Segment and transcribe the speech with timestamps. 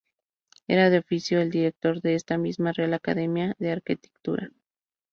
[0.67, 4.49] Era, de oficio, el director de esta misma Real Academia de Arquitectura.